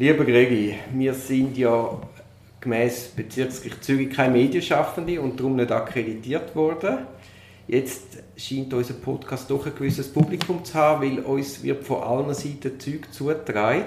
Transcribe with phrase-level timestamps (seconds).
[0.00, 2.00] Lieber Gregi, wir sind ja
[2.58, 7.00] gemäß Bezirksgericht Zürich keine Medienschaffende und darum nicht akkreditiert worden.
[7.68, 12.32] Jetzt scheint unser Podcast doch ein gewisses Publikum zu haben, weil uns wird von allen
[12.32, 13.84] Seiten Zeug zugetragen.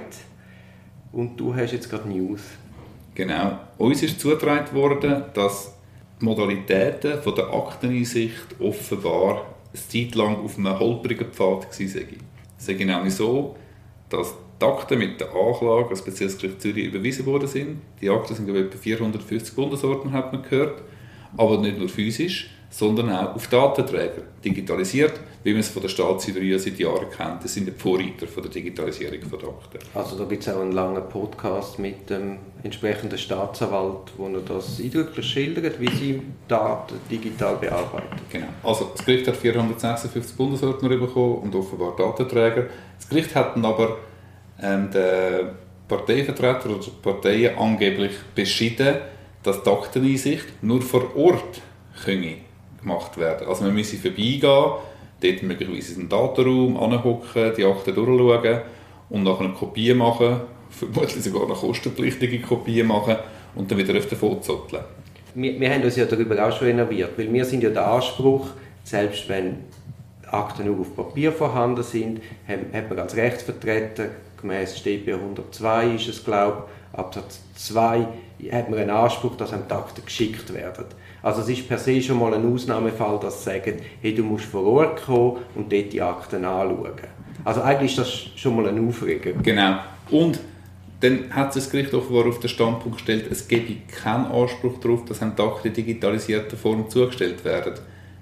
[1.14, 2.42] Und du hast jetzt gerade News.
[3.16, 3.58] Genau.
[3.80, 5.74] Uns ist zugetragen worden, dass
[6.22, 12.20] die Modalitäten von der Akteneinsicht offenbar eine Zeit lang auf einem holprigen Pfad waren.
[12.60, 13.56] Es ist genau so,
[14.10, 17.82] dass Akten mit der Anklage als Bezirksgericht Zürich überwiesen worden sind.
[18.02, 20.82] Die Akten sind etwa 450 Bundesordner, hat man gehört.
[21.38, 25.14] Aber nicht nur physisch, sondern auch auf Datenträger, digitalisiert,
[25.44, 27.44] wie man es von der Staatsüberwachung seit Jahren kennt.
[27.44, 29.80] Das sind die Vorreiter von der Digitalisierung von Akten.
[29.94, 34.80] Also da gibt es auch einen langen Podcast mit dem entsprechenden Staatsanwalt, wo er das
[34.80, 38.08] eindrücklich schildert, wie sie Daten digital bearbeiten.
[38.32, 38.48] Genau.
[38.64, 42.66] Also das Gericht hat 456 Bundesordner bekommen und offenbar Datenträger.
[42.98, 43.98] Das Gericht hat dann aber
[44.62, 45.50] ähm, den
[45.88, 48.96] Parteivertreter oder Parteien angeblich beschieden,
[49.44, 51.62] dass die Akteneinsicht nur vor Ort
[52.06, 53.48] gemacht werden.
[53.48, 58.62] Also man müsse vorbeigehen, dort möglicherweise in den Datenraum anhocken, die Akten durchschauen
[59.10, 63.18] und nachher eine Kopie machen, vermutlich sogar eine kostenpflichtige Kopie machen
[63.56, 64.84] und dann wieder auf den zotteln.
[65.36, 68.48] Wir, wir haben uns ja darüber auch schon innerviert, weil wir sind ja der Anspruch,
[68.84, 69.58] selbst wenn
[70.32, 74.08] Akten nur auf Papier vorhanden sind, hat man als Rechtsvertreter,
[74.44, 78.08] gemäß StP 102 ist es glaube ich, Absatz 2,
[78.52, 80.86] hat man einen Anspruch, dass einem die Akten geschickt werden.
[81.24, 84.46] Also es ist per se schon mal ein Ausnahmefall, dass sie sagen, hey, du musst
[84.46, 86.92] vor Ort kommen und dort die Akten anschauen.
[87.44, 89.32] Also eigentlich ist das schon mal ein Aufreger.
[89.42, 89.80] Genau.
[90.12, 90.40] Und
[91.00, 95.22] dann hat das Gericht offenbar auf den Standpunkt gestellt, es gebe keinen Anspruch darauf, dass
[95.22, 97.74] einem die Akten in digitalisierter Form zugestellt werden.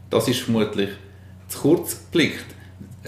[0.10, 0.90] Das ist vermutlich
[1.48, 2.46] zu kurz geblickt.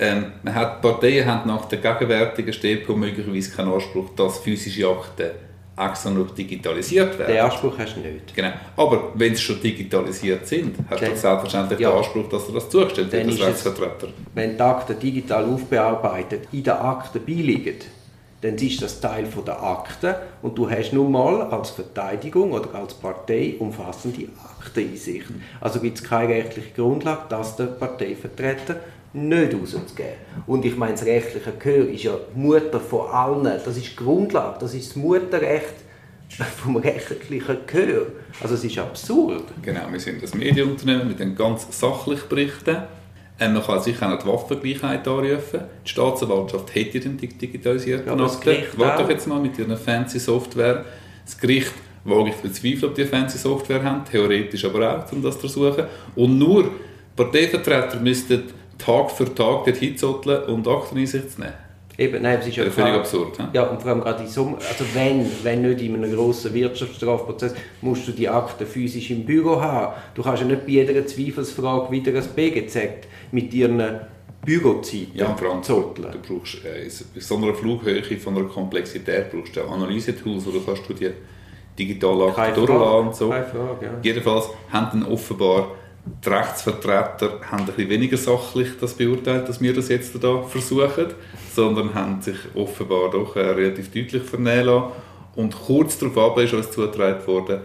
[0.03, 5.31] Ähm, man hat, Parteien haben nach der gegenwärtigen StPO möglicherweise keinen Anspruch, dass physische Akten
[5.77, 7.33] extra noch digitalisiert werden.
[7.33, 8.35] Den Anspruch hast du nicht.
[8.35, 8.51] Genau.
[8.77, 11.89] Aber wenn sie schon digitalisiert sind, hast du selbstverständlich ja.
[11.89, 14.07] den Anspruch, dass du das zugestellt wird als Rechtsvertreter.
[14.35, 17.77] Wenn die Akten digital aufbearbeitet in der Akte beiliegen,
[18.43, 22.93] dann ist das Teil der Akte und du hast nun mal als Verteidigung oder als
[22.93, 24.27] Partei umfassende
[24.59, 25.27] Akteneinsicht.
[25.61, 28.81] Also gibt es keine rechtliche Grundlage, dass der Parteivertreter
[29.13, 30.17] nicht rauszugeben.
[30.45, 33.43] Und ich meine, das rechtliche Gehör ist ja Mutter von allen.
[33.43, 35.75] Das ist die Grundlage, das ist das Mutterrecht
[36.57, 38.07] vom rechtlichen Gehör.
[38.41, 39.45] Also es ist absurd.
[39.61, 42.77] Genau, wir sind das Medienunternehmen mit den ganz sachlich berichten.
[43.39, 45.61] Ähm, man kann sich auch die Waffengleichheit anrufen.
[45.85, 48.05] Die Staatsanwaltschaft hätte den digitalisiert.
[48.05, 50.85] Ja, das Gericht Warte doch jetzt mal mit ihrer fancy Software.
[51.25, 51.73] Das Gericht
[52.03, 55.85] wage ich bezweifeln, ob die fancy Software haben, theoretisch aber auch, um das zu versuchen.
[56.15, 56.69] Und nur
[57.15, 58.43] Parteivertreter müssten
[58.77, 61.62] Tag für Tag dort hinzotteln und Akteneinsicht zu nehmen.
[61.97, 63.37] Eben, nein, es ist ja völlig absurd.
[63.37, 63.43] He?
[63.53, 67.53] Ja, und vor allem gerade in so, also wenn, wenn nicht in einem grossen Wirtschaftsstrafprozess,
[67.81, 69.93] musst du die Akten physisch im Büro haben.
[70.15, 72.77] Du kannst ja nicht bei jeder Zweifelsfrage wieder ein BGZ
[73.31, 74.01] mit ihren
[74.43, 76.07] Bürozeiten ja, vor allem, zotteln.
[76.11, 80.89] Du brauchst äh, bei so einer Flughöhe von einer Komplexität brauchst du Analyse-Tools, oder kannst
[80.89, 81.11] du die
[81.77, 83.29] digital Akten durchladen und so.
[83.29, 83.91] Keine Frage, ja.
[84.01, 85.71] Jedenfalls haben dann offenbar
[86.05, 91.07] die Rechtsvertreter haben ein bisschen weniger sachlich das beurteilt, dass wir das jetzt hier versuchen,
[91.53, 94.91] sondern haben sich offenbar doch äh, relativ deutlich vernehmen lassen.
[95.35, 97.61] Und kurz darauf ist uns zugetragen worden,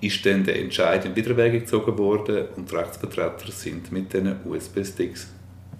[0.00, 5.28] ist dann der Entscheid in Wiederwege gezogen worden und die Rechtsvertreter sind mit diesen USB-Sticks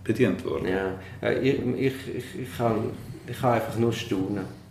[0.05, 0.69] bedient worden.
[0.69, 2.91] Ja, ich, ich, ich, ich, kann,
[3.27, 4.62] ich kann einfach nur staunen.